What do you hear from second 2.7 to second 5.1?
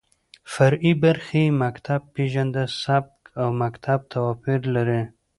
سبک او مکتب تواپېر دى.